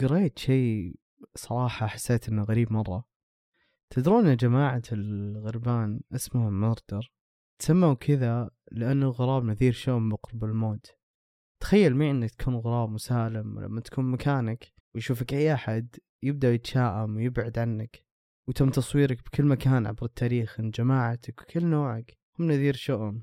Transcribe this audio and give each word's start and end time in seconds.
قريت 0.00 0.38
شيء 0.38 0.96
صراحة 1.34 1.86
حسيت 1.86 2.28
إنه 2.28 2.42
غريب 2.42 2.72
مرة. 2.72 3.04
تدرون 3.90 4.26
يا 4.26 4.34
جماعة 4.34 4.82
الغربان 4.92 6.00
اسمهم 6.14 6.60
مردر 6.60 7.12
تسموا 7.58 7.94
كذا 7.94 8.50
لأن 8.72 9.02
الغراب 9.02 9.44
نذير 9.44 9.72
شوم 9.72 10.08
بقرب 10.08 10.44
الموت 10.44 10.86
تخيل 11.60 11.96
معي 11.96 12.10
إنك 12.10 12.30
تكون 12.30 12.54
غراب 12.54 12.90
مسالم 12.90 13.56
ولما 13.56 13.80
تكون 13.80 14.10
مكانك 14.10 14.72
ويشوفك 14.94 15.34
أي 15.34 15.54
أحد 15.54 15.96
يبدأ 16.22 16.52
يتشائم 16.52 17.16
ويبعد 17.16 17.58
عنك 17.58 18.04
وتم 18.48 18.70
تصويرك 18.70 19.24
بكل 19.24 19.44
مكان 19.44 19.86
عبر 19.86 20.04
التاريخ 20.04 20.60
إن 20.60 20.70
جماعتك 20.70 21.42
وكل 21.42 21.66
نوعك 21.66 22.18
هم 22.38 22.46
نذير 22.46 22.74
شؤم. 22.74 23.22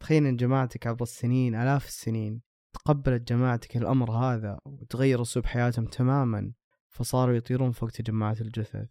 تخيل 0.00 0.26
إن 0.26 0.36
جماعتك 0.36 0.86
عبر 0.86 1.02
السنين 1.02 1.54
آلاف 1.54 1.86
السنين 1.86 2.47
تقبلت 2.78 3.28
جماعتك 3.32 3.76
الأمر 3.76 4.10
هذا 4.10 4.58
وتغير 4.66 5.22
أسلوب 5.22 5.46
حياتهم 5.46 5.86
تماما 5.86 6.52
فصاروا 6.88 7.34
يطيرون 7.34 7.70
فوق 7.70 7.90
تجمعات 7.90 8.40
الجثث. 8.40 8.88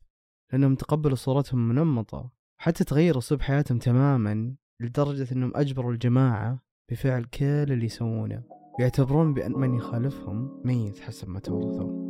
لأنهم 0.51 0.75
تقبلوا 0.75 1.15
صورتهم 1.15 1.67
منمطة 1.67 2.31
وحتى 2.59 2.83
تغير 2.83 3.17
أسلوب 3.17 3.41
حياتهم 3.41 3.77
تماما 3.77 4.55
لدرجة 4.79 5.33
أنهم 5.33 5.51
أجبروا 5.55 5.91
الجماعة 5.91 6.59
بفعل 6.91 7.23
كل 7.23 7.45
اللي 7.45 7.85
يسوونه. 7.85 8.43
ويعتبرون 8.79 9.33
بأن 9.33 9.51
من 9.51 9.73
يخالفهم 9.73 10.61
ميت 10.65 10.99
حسب 10.99 11.29
ما 11.29 11.39
تورثوا 11.39 12.07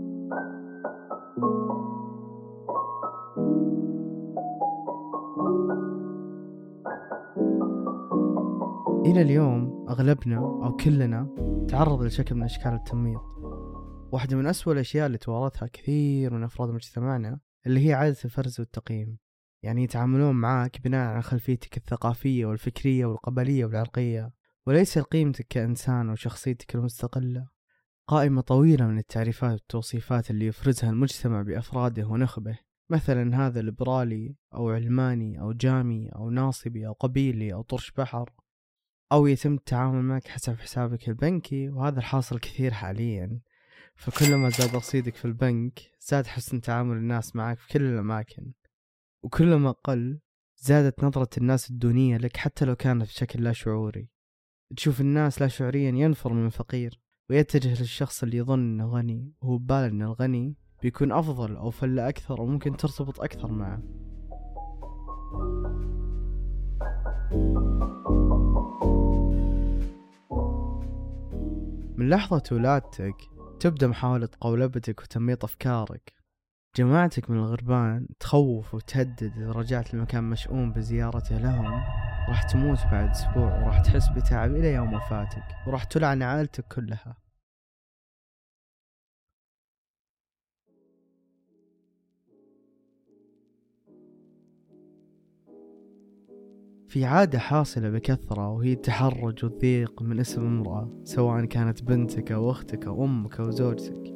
إلى 9.06 9.22
اليوم 9.22 9.67
أغلبنا 9.90 10.38
أو 10.38 10.76
كلنا 10.76 11.36
تعرض 11.70 12.04
لشكل 12.04 12.36
من 12.36 12.44
أشكال 12.44 12.74
التمييط 12.74 13.22
واحدة 14.12 14.38
من 14.38 14.48
أسوأ 14.48 14.74
الأشياء 14.74 15.08
اللي 15.08 15.18
توارثها 15.18 15.68
كثير 15.68 16.34
من 16.34 16.44
أفراد 16.44 16.70
مجتمعنا 16.70 17.40
اللي 17.66 17.88
هي 17.88 17.94
عادة 17.94 18.18
الفرز 18.26 18.60
والتقييم. 18.60 19.18
يعني 19.64 19.84
يتعاملون 19.84 20.36
معك 20.36 20.82
بناء 20.82 21.08
على 21.10 21.22
خلفيتك 21.22 21.78
الثقافية 21.78 22.46
والفكرية 22.46 23.06
والقبلية 23.06 23.66
والعرقية 23.66 24.32
وليس 24.68 25.00
قيمتك 25.00 25.48
كإنسان 25.50 26.10
وشخصيتك 26.10 26.76
المستقلة. 26.76 27.48
قائمة 28.08 28.42
طويلة 28.42 28.88
من 28.88 28.98
التعريفات 28.98 29.52
والتوصيفات 29.52 30.32
اللي 30.32 30.46
يفرزها 30.46 30.90
المجتمع 30.90 31.42
بأفراده 31.42 32.08
ونخبه 32.08 32.58
مثلا 32.90 33.48
هذا 33.48 33.62
ليبرالي 33.62 34.36
أو 34.54 34.70
علماني 34.70 35.42
أو 35.42 35.54
جامي 35.54 36.10
أو 36.10 36.30
ناصبي 36.30 36.88
أو 36.88 36.94
قبيلي 36.94 37.54
أو 37.54 37.62
طرش 37.62 37.92
بحر. 37.92 38.34
أو 39.12 39.28
يتم 39.28 39.54
التعامل 39.54 40.02
معك 40.02 40.28
حسب 40.28 40.56
حسابك 40.58 41.10
البنكي 41.10 41.70
وهذا 41.70 42.00
الحاصل 42.00 42.40
كثير 42.40 42.74
حاليا. 42.74 43.40
فكلما 43.96 44.50
زاد 44.50 44.76
رصيدك 44.76 45.16
في 45.16 45.26
البنك 45.26 45.80
زاد 46.00 46.28
حسن 46.28 46.62
تعامل 46.62 46.98
الناس 46.98 47.36
معك 47.36 47.60
في 47.60 47.68
كل 47.68 47.82
الأماكن. 47.82 48.52
وكلما 49.24 49.72
قل 49.72 50.20
زادت 50.56 51.04
نظرة 51.04 51.30
الناس 51.38 51.70
الدونية 51.70 52.18
لك 52.18 52.38
حتى 52.38 52.66
لو 52.66 52.76
كانت 52.76 53.04
بشكل 53.04 53.44
لا 53.44 53.52
شعوري. 53.52 54.10
تشوف 54.76 55.02
الناس 55.02 55.42
لا 55.42 55.48
شعوريا 55.48 55.90
ينفر 55.90 56.34
من 56.34 56.50
فقير 56.50 57.02
ويتجه 57.30 57.80
للشخص 57.80 58.24
اللي 58.24 58.38
يظن 58.38 58.60
إنه 58.60 58.88
غني 58.88 59.34
وهو 59.42 59.58
ببال 59.58 59.84
إن 59.84 60.02
الغني 60.02 60.56
بيكون 60.82 61.12
أفضل 61.12 61.56
أو 61.56 61.70
فلة 61.70 62.10
أكثر 62.10 62.42
وممكن 62.42 62.78
ترتبط 62.78 63.22
أكثر 63.22 63.52
معه. 63.52 64.07
من 71.98 72.10
لحظة 72.10 72.44
ولادتك 72.52 73.16
تبدأ 73.60 73.88
محاولة 73.88 74.30
قولبتك 74.42 75.02
وتنميط 75.02 75.44
أفكارك. 75.44 76.14
جماعتك 76.76 77.30
من 77.30 77.38
الغربان 77.38 78.08
تخوف 78.20 78.74
وتهدد 78.74 79.34
إذا 79.38 79.52
رجعت 79.52 79.94
لمكان 79.94 80.24
مشؤوم 80.24 80.74
بزيارته 80.74 81.38
لهم. 81.38 81.66
راح 82.30 82.44
تموت 82.44 82.80
بعد 82.92 83.10
أسبوع 83.10 83.64
وراح 83.64 83.80
تحس 83.80 84.10
بتعب 84.10 84.56
إلى 84.56 84.74
يوم 84.74 84.94
وفاتك. 84.94 85.44
وراح 85.68 85.84
تلعن 85.84 86.24
عائلتك 86.24 86.66
كلها. 86.74 87.27
في 96.98 97.06
عادة 97.06 97.40
حاصلة 97.40 97.90
بكثرة 97.90 98.50
وهي 98.50 98.74
التحرج 98.74 99.46
والضيق 99.46 100.02
من 100.02 100.20
اسم 100.20 100.46
امرأة 100.46 101.02
سواء 101.04 101.46
كانت 101.46 101.84
بنتك 101.84 102.32
أو 102.32 102.52
أختك 102.52 102.88
أو 102.88 103.06
أمك 103.06 103.40
أو 103.40 103.50
زوجتك. 103.50 104.16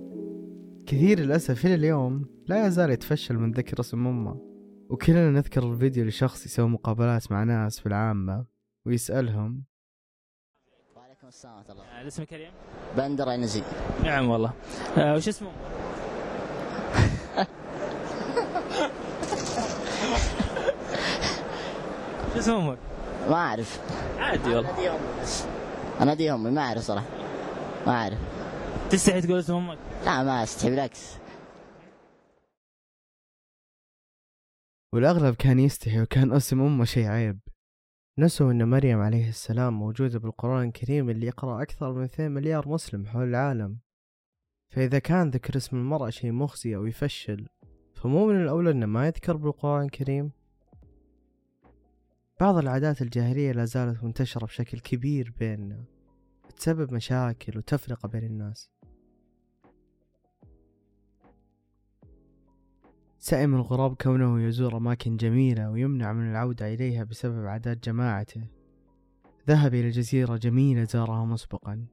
كثير 0.87 1.19
للأسف 1.19 1.65
إلى 1.65 1.75
اليوم 1.75 2.25
لا 2.47 2.67
يزال 2.67 2.89
يتفشل 2.89 3.37
من 3.37 3.51
ذكر 3.51 3.79
اسم 3.79 4.07
أمه. 4.07 4.39
وكلنا 4.89 5.31
نذكر 5.31 5.71
الفيديو 5.71 6.05
لشخص 6.05 6.45
يسوي 6.45 6.69
مقابلات 6.69 7.31
مع 7.31 7.43
ناس 7.43 7.79
في 7.79 7.85
العامة 7.85 8.45
ويسألهم. 8.85 9.63
وعليكم 10.95 11.27
السلام 11.27 11.55
ورحمة 11.55 11.71
الله. 11.71 11.83
آه، 11.83 12.07
اسمك 12.07 12.27
كريم؟ 12.27 12.51
بندر 12.97 13.29
عنزي. 13.29 13.63
نعم 14.03 14.29
والله. 14.29 14.53
آه 14.97 15.15
وش 15.15 15.27
اسمه؟ 15.27 15.51
شو 22.33 22.39
اسم 22.39 22.51
أمك؟ 22.51 22.77
ما 23.29 23.35
أعرف. 23.35 23.81
عادي 24.19 24.55
والله. 24.55 24.69
أنادي 24.69 24.89
أمي. 24.89 25.21
بس 25.21 25.43
أنادي 26.01 26.33
أمي 26.33 26.51
ما 26.51 26.61
أعرف 26.61 26.81
صراحة. 26.81 27.07
ما 27.87 27.91
أعرف. 27.91 28.17
تستحي 28.89 29.21
تقول 29.21 29.39
اسم 29.39 29.53
أمك؟ 29.55 29.77
لا 30.05 30.23
ما 30.23 30.43
أستحي 30.43 30.69
بالعكس. 30.69 31.17
والأغلب 34.93 35.35
كان 35.35 35.59
يستحي 35.59 36.01
وكان 36.01 36.33
اسم 36.33 36.61
أمه 36.61 36.85
شي 36.85 37.07
عيب. 37.07 37.39
نسوا 38.19 38.51
أن 38.51 38.69
مريم 38.69 39.01
عليه 39.01 39.29
السلام 39.29 39.73
موجودة 39.73 40.19
بالقرآن 40.19 40.67
الكريم 40.67 41.09
اللي 41.09 41.27
يقرأ 41.27 41.61
أكثر 41.61 41.93
من 41.93 42.03
2 42.03 42.31
مليار 42.31 42.67
مسلم 42.69 43.05
حول 43.05 43.27
العالم. 43.29 43.79
فإذا 44.75 44.99
كان 44.99 45.29
ذكر 45.29 45.57
اسم 45.57 45.77
المرأة 45.77 46.09
شيء 46.09 46.31
مخزي 46.31 46.75
أو 46.75 46.85
يفشل 46.85 47.47
فمو 47.95 48.27
من 48.27 48.43
الأولى 48.43 48.71
أنه 48.71 48.85
ما 48.85 49.07
يذكر 49.07 49.37
بالقرآن 49.37 49.85
الكريم. 49.85 50.31
بعض 52.41 52.57
العادات 52.57 53.01
الجاهلية 53.01 53.51
لا 53.51 53.65
زالت 53.65 54.03
منتشرة 54.03 54.45
بشكل 54.45 54.79
كبير 54.79 55.33
بيننا 55.39 55.83
تسبب 56.57 56.93
مشاكل 56.93 57.57
وتفرقة 57.57 58.07
بين 58.07 58.23
الناس. 58.23 58.69
سئم 63.19 63.55
الغراب 63.55 63.95
كونه 63.95 64.41
يزور 64.41 64.77
أماكن 64.77 65.17
جميلة 65.17 65.69
ويمنع 65.69 66.13
من 66.13 66.31
العودة 66.31 66.73
إليها 66.73 67.03
بسبب 67.03 67.45
عادات 67.45 67.83
جماعته. 67.83 68.43
ذهب 69.47 69.73
إلى 69.73 69.89
جزيرة 69.89 70.37
جميلة 70.37 70.83
زارها 70.83 71.25
مسبقا. 71.25 71.85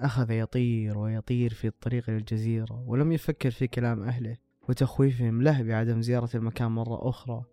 أخذ 0.00 0.30
يطير 0.30 0.98
ويطير 0.98 1.54
في 1.54 1.66
الطريق 1.66 2.10
للجزيرة 2.10 2.84
ولم 2.86 3.12
يفكر 3.12 3.50
في 3.50 3.66
كلام 3.66 4.02
أهله 4.02 4.36
وتخويفهم 4.68 5.42
له 5.42 5.62
بعدم 5.62 6.02
زيارة 6.02 6.30
المكان 6.36 6.70
مرة 6.72 7.08
أخرى. 7.08 7.44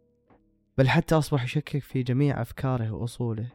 بل 0.78 0.90
حتى 0.90 1.16
أصبح 1.16 1.44
يشكك 1.44 1.84
في 1.84 2.04
جميع 2.04 2.42
أفكاره 2.42 2.92
وأصوله. 2.92 3.48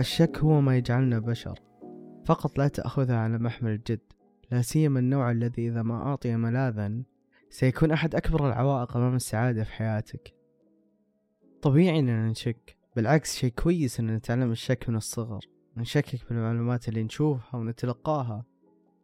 الشك 0.00 0.38
هو 0.38 0.60
ما 0.60 0.76
يجعلنا 0.76 1.18
بشر. 1.18 1.58
فقط 2.24 2.58
لا 2.58 2.68
تأخذها 2.68 3.16
على 3.16 3.38
محمل 3.38 3.70
الجد 3.70 4.00
لا 4.50 4.62
سيما 4.62 5.00
النوع 5.00 5.30
الذي 5.30 5.68
إذا 5.68 5.82
ما 5.82 5.94
أعطي 5.94 6.36
ملاذا 6.36 7.02
سيكون 7.50 7.90
أحد 7.90 8.14
أكبر 8.14 8.48
العوائق 8.48 8.96
أمام 8.96 9.14
السعادة 9.14 9.64
في 9.64 9.72
حياتك. 9.72 10.34
طبيعي 11.62 11.98
أننا 11.98 12.28
نشك. 12.28 12.79
بالعكس 12.96 13.36
شيء 13.36 13.50
كويس 13.50 14.00
أن 14.00 14.06
نتعلم 14.16 14.50
الشك 14.50 14.88
من 14.88 14.96
الصغر 14.96 15.40
نشكك 15.76 16.28
بالمعلومات 16.28 16.88
اللي 16.88 17.02
نشوفها 17.02 17.60
ونتلقاها 17.60 18.44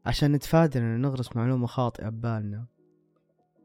عشان 0.07 0.33
نتفادى 0.33 0.79
أن 0.79 1.01
نغرس 1.01 1.37
معلومة 1.37 1.67
خاطئة 1.67 2.09
ببالنا. 2.09 2.67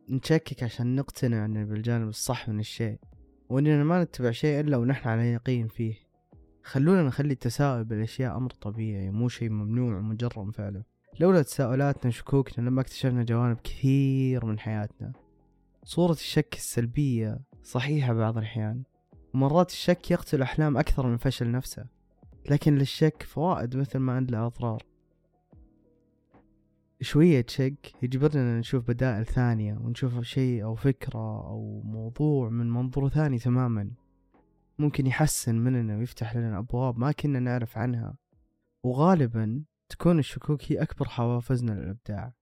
نشكك 0.09 0.63
عشان 0.63 0.95
نقتنع 0.95 1.45
أن 1.45 1.65
بالجانب 1.65 2.07
الصح 2.07 2.49
من 2.49 2.59
الشيء 2.59 2.99
وأننا 3.49 3.83
ما 3.83 4.03
نتبع 4.03 4.31
شيء 4.31 4.59
إلا 4.59 4.77
ونحن 4.77 5.09
على 5.09 5.31
يقين 5.33 5.67
فيه. 5.67 5.95
خلونا 6.63 7.03
نخلي 7.03 7.33
التساؤل 7.33 7.83
بالأشياء 7.83 8.37
أمر 8.37 8.49
طبيعي 8.49 9.11
مو 9.11 9.29
شيء 9.29 9.49
ممنوع 9.49 9.97
ومجرم 9.97 10.51
فعله 10.51 10.83
لولا 11.19 11.41
تساؤلاتنا 11.41 12.07
وشكوكنا 12.07 12.69
لما 12.69 12.81
اكتشفنا 12.81 13.23
جوانب 13.23 13.57
كثير 13.57 14.45
من 14.45 14.59
حياتنا. 14.59 15.13
صورة 15.83 16.11
الشك 16.11 16.55
السلبية 16.55 17.39
صحيحة 17.63 18.13
بعض 18.13 18.37
الأحيان. 18.37 18.83
ومرات 19.33 19.71
الشك 19.71 20.11
يقتل 20.11 20.41
أحلام 20.41 20.77
أكثر 20.77 21.07
من 21.07 21.13
الفشل 21.13 21.51
نفسه 21.51 21.85
لكن 22.49 22.75
للشك 22.75 23.23
فوائد 23.23 23.75
مثل 23.75 23.99
ما 23.99 24.17
أن 24.17 24.25
له 24.25 24.45
أضرار. 24.45 24.83
شوية 27.01 27.45
شك 27.47 27.93
يجبرنا 28.03 28.59
نشوف 28.59 28.87
بدائل 28.87 29.25
ثانية 29.25 29.73
ونشوف 29.73 30.21
شيء 30.21 30.63
أو 30.63 30.75
فكرة 30.75 31.47
أو 31.47 31.81
موضوع 31.85 32.49
من 32.49 32.69
منظور 32.69 33.09
ثاني 33.09 33.39
تماما. 33.39 33.91
ممكن 34.79 35.07
يحسن 35.07 35.55
مننا 35.55 35.97
ويفتح 35.97 36.35
لنا 36.35 36.57
أبواب 36.57 36.97
ما 36.97 37.11
كنا 37.11 37.39
نعرف 37.39 37.77
عنها 37.77 38.15
وغالبا 38.83 39.63
تكون 39.89 40.19
الشكوك 40.19 40.71
هي 40.71 40.81
أكبر 40.81 41.07
حوافزنا 41.07 41.71
للإبداع. 41.71 42.33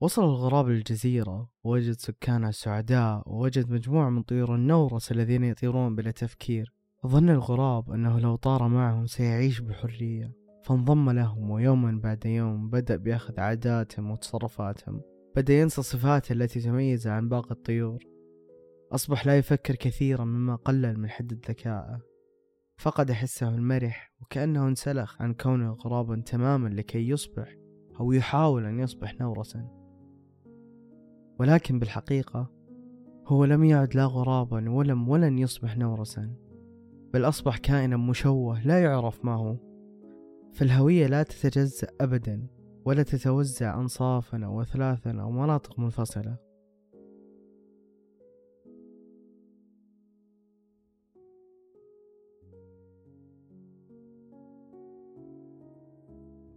وصل 0.00 0.24
الغراب 0.24 0.68
للجزيرة 0.68 1.50
ووجد 1.64 1.92
سكانها 1.92 2.50
سعداء 2.50 3.22
ووجد 3.26 3.70
مجموعة 3.70 4.10
من 4.10 4.22
طيور 4.22 4.54
النورس 4.54 5.12
الذين 5.12 5.44
يطيرون 5.44 5.96
بلا 5.96 6.10
تفكير. 6.10 6.72
ظن 7.06 7.30
الغراب 7.30 7.90
أنه 7.90 8.20
لو 8.20 8.36
طار 8.36 8.68
معهم 8.68 9.06
سيعيش 9.06 9.60
بحرية. 9.60 10.32
فانضم 10.64 11.10
لهم 11.10 11.50
ويوما 11.50 12.00
بعد 12.02 12.26
يوم 12.26 12.70
بدأ 12.70 12.96
بأخذ 12.96 13.40
عاداتهم 13.40 14.10
وتصرفاتهم. 14.10 15.00
بدأ 15.36 15.54
ينسى 15.54 15.82
صفاته 15.82 16.32
التي 16.32 16.60
تميز 16.60 17.06
عن 17.06 17.28
باقي 17.28 17.50
الطيور. 17.50 18.04
أصبح 18.92 19.26
لا 19.26 19.38
يفكر 19.38 19.74
كثيرا 19.74 20.24
مما 20.24 20.56
قلل 20.56 20.98
من 20.98 21.08
حدة 21.08 21.38
ذكائه 21.48 22.00
فقد 22.76 23.12
حسه 23.12 23.48
المرح 23.48 24.12
وكأنه 24.20 24.68
انسلخ 24.68 25.22
عن 25.22 25.34
كونه 25.34 25.72
غرابا 25.72 26.22
تماما 26.26 26.68
لكي 26.68 27.08
يصبح 27.08 27.56
أو 28.00 28.12
يحاول 28.12 28.64
أن 28.64 28.80
يصبح 28.80 29.20
نورسا. 29.20 29.87
ولكن 31.38 31.78
بالحقيقة 31.78 32.50
هو 33.26 33.44
لم 33.44 33.64
يعد 33.64 33.94
لا 33.94 34.04
غرابا 34.04 34.70
ولم 34.70 35.08
ولن 35.08 35.38
يصبح 35.38 35.76
نورسا 35.76 36.34
بل 37.12 37.24
أصبح 37.24 37.58
كائنا 37.58 37.96
مشوه 37.96 38.66
لا 38.66 38.82
يعرف 38.82 39.24
ما 39.24 39.34
هو. 39.34 39.56
فالهوية 40.52 41.06
لا 41.06 41.22
تتجزأ 41.22 41.88
أبدا 42.00 42.46
ولا 42.84 43.02
تتوزع 43.02 43.80
أنصافا 43.80 44.44
أو 44.44 44.62
أثلاثا 44.62 45.10
أو 45.10 45.30
مناطق 45.30 45.78
منفصلة. 45.78 46.36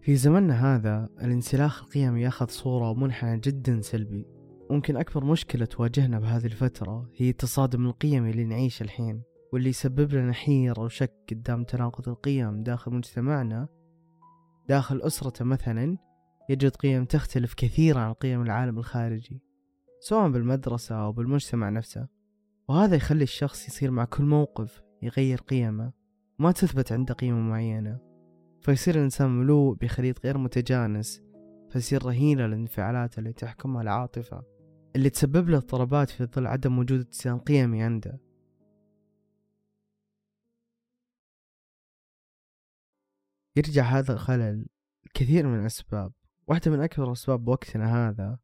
في 0.01 0.15
زمننا 0.15 0.75
هذا 0.75 1.09
الانسلاخ 1.21 1.83
القيمي 1.83 2.21
ياخذ 2.21 2.47
صورة 2.47 2.89
ومنحنى 2.89 3.39
جدا 3.39 3.81
سلبي. 3.81 4.40
ممكن 4.71 4.97
أكبر 4.97 5.25
مشكلة 5.25 5.65
تواجهنا 5.65 6.19
بهذه 6.19 6.45
الفترة 6.45 7.09
هي 7.15 7.29
التصادم 7.29 7.85
القيمي 7.85 8.29
اللي 8.29 8.44
نعيشه 8.44 8.83
الحين 8.83 9.23
واللي 9.53 9.69
يسبب 9.69 10.13
لنا 10.13 10.33
حيرة 10.33 10.81
وشك 10.81 11.13
قدام 11.31 11.63
تناقض 11.63 12.09
القيم 12.09 12.63
داخل 12.63 12.91
مجتمعنا. 12.91 13.68
داخل 14.69 15.01
أسرته 15.01 15.45
مثلا 15.45 15.97
يجد 16.50 16.75
قيم 16.75 17.06
تختلف 17.06 17.53
كثيرا 17.53 18.00
عن 18.00 18.13
قيم 18.13 18.41
العالم 18.41 18.77
الخارجي 18.77 19.41
سواء 20.00 20.29
بالمدرسة 20.29 20.95
أو 20.95 21.12
بالمجتمع 21.12 21.69
نفسه. 21.69 22.07
وهذا 22.69 22.95
يخلي 22.95 23.24
الشخص 23.24 23.67
يصير 23.67 23.91
مع 23.91 24.06
كل 24.06 24.24
موقف 24.24 24.81
يغير 25.01 25.38
قيمه 25.41 25.94
وما 26.39 26.51
تثبت 26.51 26.91
عنده 26.91 27.13
قيمة 27.13 27.39
معينة. 27.39 28.00
فيصير 28.62 28.95
الإنسان 28.95 29.29
ملوء 29.29 29.75
بخليط 29.75 30.25
غير 30.25 30.38
متجانس 30.38 31.21
فيصير 31.69 32.06
رهين 32.06 32.39
للانفعالات 32.39 33.19
اللي 33.19 33.33
تحكمها 33.33 33.81
العاطفة. 33.81 34.50
اللي 34.95 35.09
تسبب 35.09 35.49
له 35.49 35.57
اضطرابات 35.57 36.09
في 36.09 36.25
ظل 36.25 36.47
عدم 36.47 36.79
وجود 36.79 36.99
اتزان 36.99 37.39
قيمي 37.39 37.83
عنده. 37.83 38.19
يرجع 43.55 43.83
هذا 43.83 44.13
الخلل 44.13 44.65
كثير 45.13 45.47
من 45.47 45.59
الأسباب 45.59 46.13
واحدة 46.47 46.71
من 46.71 46.81
أكبر 46.81 47.11
أسباب 47.11 47.47
وقتنا 47.47 48.09
هذا 48.09 48.39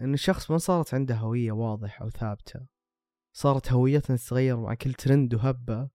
أن 0.00 0.14
الشخص 0.14 0.50
ما 0.50 0.58
صارت 0.58 0.94
عنده 0.94 1.14
هوية 1.14 1.52
واضحة 1.52 2.06
وثابتة. 2.06 2.66
صارت 3.32 3.72
هويتنا 3.72 4.16
تتغير 4.16 4.56
مع 4.56 4.74
كل 4.74 4.94
ترند 4.94 5.34
وهبة 5.34 5.88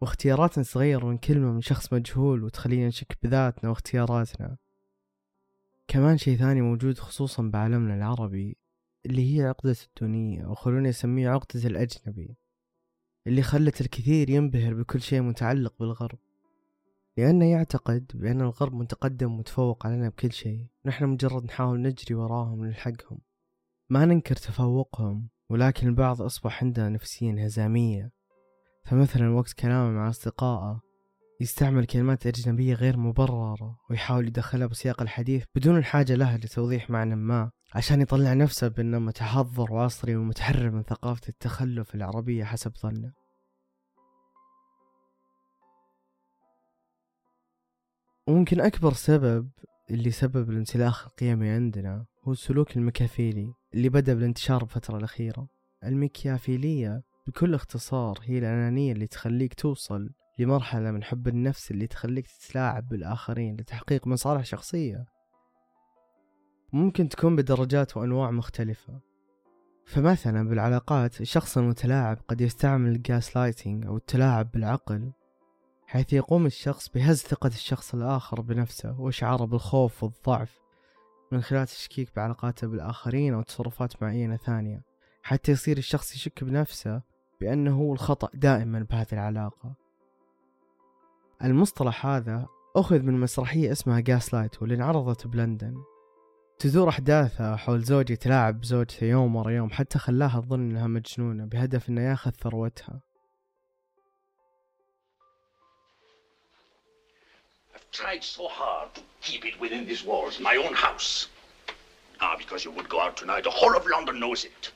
واختياراتنا 0.00 0.64
تتغير 0.64 1.04
من 1.04 1.18
كلمة 1.18 1.52
من 1.52 1.60
شخص 1.60 1.92
مجهول 1.92 2.44
وتخلينا 2.44 2.88
نشك 2.88 3.18
بذاتنا 3.22 3.70
واختياراتنا. 3.70 4.56
كمان 5.88 6.18
شي 6.18 6.36
ثاني 6.36 6.60
موجود 6.62 6.98
خصوصا 6.98 7.42
بعالمنا 7.42 7.94
العربي 7.94 8.56
اللي 9.06 9.36
هي 9.36 9.42
عقدة 9.42 9.76
الدونية 9.86 10.46
أو 10.46 10.54
خلوني 10.54 10.88
أسميه 10.88 11.28
عقدة 11.28 11.66
الأجنبي 11.68 12.36
اللي 13.26 13.42
خلت 13.42 13.80
الكثير 13.80 14.30
ينبهر 14.30 14.74
بكل 14.74 15.00
شيء 15.00 15.20
متعلق 15.20 15.74
بالغرب. 15.80 16.18
لأنه 17.16 17.44
يعتقد 17.44 18.10
بأن 18.14 18.40
الغرب 18.40 18.74
متقدم 18.74 19.32
ومتفوق 19.32 19.86
علينا 19.86 20.08
بكل 20.08 20.32
شيء. 20.32 20.66
نحن 20.84 21.04
مجرد 21.04 21.44
نحاول 21.44 21.82
نجري 21.82 22.14
وراهم 22.14 22.58
ونلحقهم. 22.58 23.18
ما 23.90 24.04
ننكر 24.04 24.36
تفوقهم 24.36 25.28
ولكن 25.50 25.88
البعض 25.88 26.22
أصبح 26.22 26.64
عنده 26.64 26.88
نفسيا 26.88 27.46
هزامية. 27.46 28.12
فمثلا 28.84 29.34
وقت 29.34 29.52
كلامه 29.52 29.90
مع 29.90 30.08
أصدقائه 30.08 30.80
يستعمل 31.40 31.86
كلمات 31.86 32.26
أجنبية 32.26 32.74
غير 32.74 32.96
مبررة 32.96 33.78
ويحاول 33.90 34.26
يدخلها 34.26 34.66
بسياق 34.66 35.02
الحديث 35.02 35.44
بدون 35.54 35.76
الحاجة 35.76 36.14
لها 36.14 36.36
لتوضيح 36.36 36.90
معنى 36.90 37.16
ما. 37.16 37.50
عشان 37.74 38.00
يطلع 38.00 38.32
نفسه 38.32 38.68
بأنه 38.68 38.98
متحضر 38.98 39.72
وعصري 39.72 40.16
ومتحرر 40.16 40.70
من 40.70 40.82
ثقافة 40.82 41.28
التخلف 41.28 41.94
العربية 41.94 42.44
حسب 42.44 42.72
ظنه. 42.76 43.12
وممكن 48.26 48.60
أكبر 48.60 48.92
سبب 48.92 49.50
اللي 49.90 50.10
سبب 50.10 50.50
الانسلاخ 50.50 51.06
القيمي 51.06 51.50
عندنا 51.50 52.06
هو 52.24 52.32
السلوك 52.32 52.76
المكافيلي 52.76 53.52
اللي 53.74 53.88
بدأ 53.88 54.14
بالانتشار 54.14 54.64
بالفترة 54.64 54.96
الأخيرة. 54.96 55.48
المكيافيلية 55.84 57.02
بكل 57.26 57.54
اختصار 57.54 58.18
هي 58.22 58.38
الأنانية 58.38 58.92
اللي 58.92 59.06
تخليك 59.06 59.54
توصل 59.54 60.10
لمرحلة 60.38 60.90
من 60.90 61.04
حب 61.04 61.28
النفس 61.28 61.70
اللي 61.70 61.86
تخليك 61.86 62.26
تتلاعب 62.26 62.88
بالآخرين 62.88 63.56
لتحقيق 63.56 64.06
مصالح 64.06 64.44
شخصية. 64.44 65.13
ممكن 66.74 67.08
تكون 67.08 67.36
بدرجات 67.36 67.96
وأنواع 67.96 68.30
مختلفة. 68.30 69.00
فمثلا 69.84 70.48
بالعلاقات 70.48 71.20
الشخص 71.20 71.58
المتلاعب 71.58 72.18
قد 72.28 72.40
يستعمل 72.40 72.90
ال 72.90 73.36
gaslighting 73.36 73.86
أو 73.86 73.96
التلاعب 73.96 74.50
بالعقل 74.50 75.12
حيث 75.86 76.12
يقوم 76.12 76.46
الشخص 76.46 76.88
بهز 76.88 77.20
ثقة 77.20 77.46
الشخص 77.46 77.94
الآخر 77.94 78.40
بنفسه 78.40 79.00
وإشعاره 79.00 79.44
بالخوف 79.44 80.02
والضعف 80.02 80.60
من 81.32 81.40
خلال 81.40 81.66
تشكيك 81.66 82.16
بعلاقاته 82.16 82.66
بالآخرين 82.66 83.34
أو 83.34 83.42
تصرفات 83.42 84.02
معينة 84.02 84.36
ثانية 84.36 84.82
حتى 85.22 85.52
يصير 85.52 85.78
الشخص 85.78 86.14
يشك 86.14 86.44
بنفسه 86.44 87.02
بأنه 87.40 87.78
هو 87.78 87.92
الخطأ 87.92 88.28
دائما 88.34 88.86
بهذه 88.90 89.12
العلاقة. 89.12 89.74
المصطلح 91.44 92.06
هذا 92.06 92.46
أخذ 92.76 93.02
من 93.02 93.20
مسرحية 93.20 93.72
اسمها 93.72 94.00
جاس 94.00 94.34
لايت 94.34 94.62
واللي 94.62 94.74
انعرضت 94.74 95.26
بلندن. 95.26 95.93
تدور 96.58 96.88
أحداثها 96.88 97.56
حول 97.56 97.82
زوج 97.82 98.10
يتلاعب 98.10 98.60
بزوجته 98.60 99.04
يوم 99.04 99.36
ورا 99.36 99.50
يوم 99.50 99.70
حتى 99.70 99.98
خلاها 99.98 100.40
تظن 100.40 100.70
إنها 100.70 100.86
مجنونة 100.86 101.44
بهدف 101.44 101.88
إنه 101.88 102.10
ياخذ 102.10 102.30
ثروتها 102.30 103.00
I've 107.74 107.90
tried 107.90 108.24
so 108.24 108.48
hard 108.48 108.94
to 108.94 109.02
keep 109.20 109.44
it 109.44 109.60
within 109.60 109.84
these 109.86 110.04
walls, 110.04 110.40
my 110.40 110.56
own 110.56 110.74
house. 110.74 111.28
Ah, 112.20 112.36
because 112.38 112.64
you 112.64 112.70
would 112.70 112.88
go 112.88 113.00
out 113.00 113.16
tonight, 113.16 113.44
the 113.44 113.50
whole 113.50 113.76
of 113.76 113.86
London 113.86 114.20
knows 114.20 114.44
it. 114.44 114.70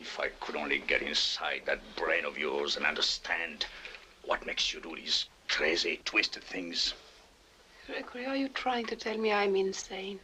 If 0.00 0.18
I 0.20 0.28
could 0.40 0.56
only 0.56 0.78
get 0.78 1.02
inside 1.02 1.62
that 1.66 1.80
brain 1.96 2.24
of 2.24 2.36
yours 2.36 2.76
and 2.76 2.84
understand 2.84 3.66
what 4.24 4.44
makes 4.46 4.72
you 4.72 4.80
do 4.80 4.96
these 4.96 5.26
crazy, 5.48 6.00
twisted 6.04 6.44
things. 6.44 6.94
Gregory, 7.86 8.26
are 8.26 8.36
you 8.36 8.48
trying 8.48 8.86
to 8.86 8.96
tell 8.96 9.16
me 9.16 9.32
I'm 9.32 9.56
insane? 9.56 10.20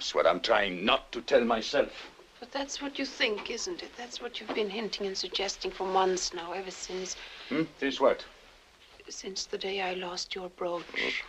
It's 0.00 0.14
what 0.14 0.26
I'm 0.26 0.40
trying 0.40 0.82
not 0.82 1.12
to 1.12 1.20
tell 1.20 1.44
myself. 1.44 1.92
But 2.38 2.50
that's 2.50 2.80
what 2.80 2.98
you 2.98 3.04
think, 3.04 3.50
isn't 3.50 3.82
it? 3.82 3.90
That's 3.98 4.18
what 4.18 4.40
you've 4.40 4.54
been 4.54 4.70
hinting 4.70 5.06
and 5.06 5.14
suggesting 5.14 5.70
for 5.70 5.86
months 5.86 6.32
now, 6.32 6.52
ever 6.52 6.70
since 6.70 7.16
Hmm? 7.50 7.64
Since 7.78 8.00
what? 8.00 8.24
since 9.10 9.44
the 9.44 9.58
day 9.58 9.82
I 9.82 9.92
lost 9.92 10.34
your 10.34 10.48
brooch. 10.48 11.22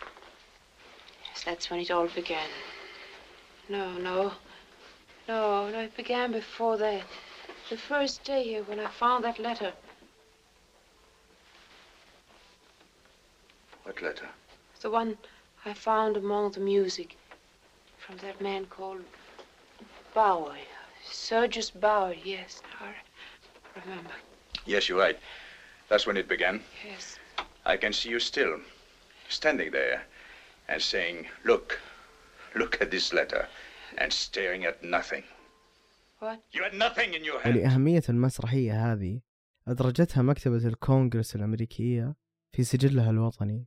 Yes, 1.28 1.44
that's 1.44 1.68
when 1.68 1.80
it 1.80 1.90
all 1.90 2.06
began. 2.06 2.48
No, 3.68 3.92
no. 3.98 4.32
No, 5.28 5.68
no, 5.68 5.80
it 5.80 5.94
began 5.94 6.32
before 6.32 6.78
that. 6.78 7.04
The 7.68 7.76
first 7.76 8.24
day 8.24 8.42
here 8.42 8.62
when 8.62 8.80
I 8.80 8.86
found 8.88 9.22
that 9.24 9.38
letter. 9.38 9.74
What 13.82 14.00
letter? 14.00 14.28
The 14.80 14.88
one 14.88 15.18
I 15.66 15.74
found 15.74 16.16
among 16.16 16.52
the 16.52 16.60
music 16.60 17.16
from 18.01 18.17
that 18.17 18.39
man 18.41 18.65
called 18.65 19.03
Bauer. 20.13 20.55
Sergius 21.09 21.69
Bauer, 21.69 22.13
yes. 22.23 22.61
I 22.81 23.79
remember. 23.79 24.11
Yes, 24.65 24.89
you're 24.89 24.99
right. 24.99 25.17
That's 25.89 26.05
when 26.07 26.17
it 26.17 26.27
began. 26.27 26.61
Yes. 26.85 27.17
I 27.65 27.77
can 27.77 27.93
see 27.93 28.09
you 28.09 28.19
still, 28.19 28.59
standing 29.29 29.71
there 29.71 30.03
and 30.67 30.81
saying, 30.81 31.27
Look, 31.45 31.79
look 32.55 32.81
at 32.81 32.91
this 32.91 33.13
letter, 33.13 33.47
and 33.97 34.11
staring 34.11 34.65
at 34.65 34.83
nothing. 34.83 35.23
What? 36.19 36.39
You 36.51 36.63
had 36.63 36.73
nothing 36.73 37.13
in 37.13 37.23
your 37.23 37.39
hand. 37.41 37.55
ولأهمية 37.55 38.03
المسرحية 38.09 38.93
هذه 38.93 39.19
أدرجتها 39.67 40.21
مكتبة 40.21 40.67
الكونغرس 40.67 41.35
الأمريكية 41.35 42.15
في 42.51 42.63
سجلها 42.63 43.09
الوطني 43.09 43.65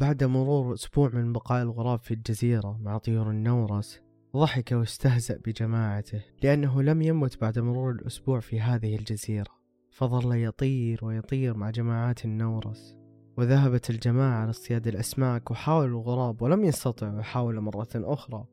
بعد 0.00 0.24
مرور 0.24 0.74
أسبوع 0.74 1.10
من 1.14 1.32
بقاء 1.32 1.62
الغراب 1.62 1.98
في 1.98 2.14
الجزيرة 2.14 2.78
مع 2.82 2.98
طيور 2.98 3.30
النورس 3.30 4.00
ضحك 4.36 4.72
واستهزأ 4.72 5.40
بجماعته 5.46 6.22
لأنه 6.42 6.82
لم 6.82 7.02
يمت 7.02 7.40
بعد 7.40 7.58
مرور 7.58 7.90
الأسبوع 7.90 8.40
في 8.40 8.60
هذه 8.60 8.96
الجزيرة. 8.96 9.50
فظل 9.90 10.36
يطير 10.36 11.04
ويطير 11.04 11.56
مع 11.56 11.70
جماعات 11.70 12.24
النورس 12.24 12.96
وذهبت 13.36 13.90
الجماعة 13.90 14.46
لاصطياد 14.46 14.86
الأسماك 14.86 15.50
وحاولوا 15.50 16.00
الغراب 16.00 16.42
ولم 16.42 16.64
يستطع 16.64 17.18
وحاول 17.18 17.60
مرة 17.60 17.88
أخرى 17.94 18.44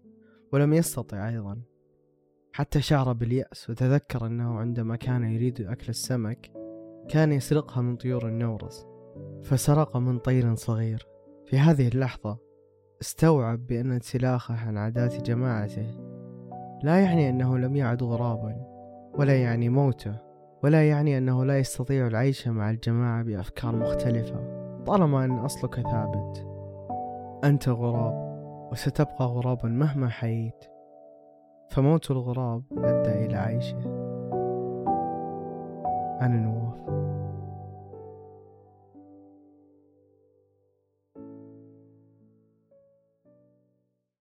ولم 0.54 0.74
يستطع 0.74 1.30
أيضا. 1.30 1.62
حتى 2.54 2.82
شعر 2.82 3.13
باليأس 3.13 3.70
وتذكر 3.70 4.25
أنه 4.25 4.60
عندما 4.60 4.96
كان 4.96 5.24
يريد 5.24 5.62
أكل 5.62 5.89
السمك 5.89 6.51
كان 7.10 7.32
يسرقها 7.32 7.82
من 7.82 7.96
طيور 7.96 8.27
النورس 8.27 8.86
فسرق 9.44 9.98
من 9.98 10.20
طير 10.20 10.56
صغير. 10.56 11.17
في 11.48 11.60
هذه 11.60 11.88
اللحظة 11.88 12.38
استوعب 13.01 13.68
بأن 13.68 13.92
انسلاخه 13.92 14.68
عن 14.68 14.77
عادات 14.77 15.22
جماعته. 15.22 15.88
لا 16.84 17.00
يعني 17.00 17.30
أنه 17.30 17.58
لم 17.58 17.75
يعد 17.75 18.04
غرابا 18.04 18.56
ولا 19.13 19.42
يعني 19.42 19.70
موته 19.70 20.16
ولا 20.63 20.89
يعني 20.89 21.18
أنه 21.18 21.46
لا 21.46 21.60
يستطيع 21.60 22.08
العيش 22.08 22.48
مع 22.48 22.70
الجماعة 22.70 23.24
بأفكار 23.24 23.75
مختلفة 23.75 24.58
طالما 24.86 25.25
أن 25.25 25.32
أصلك 25.32 25.75
ثابت. 25.75 26.48
أنت 27.44 27.70
غراب 27.70 28.27
وستبقى 28.72 29.25
غرابا 29.25 29.70
مهما 29.70 30.10
حييت. 30.10 30.66
فموت 31.70 32.12
الغراب 32.12 32.63
أدى 32.77 33.25
إلى 33.25 33.36
عيشه. 33.36 33.77
أنا 36.22 36.39
نواف. 36.39 37.07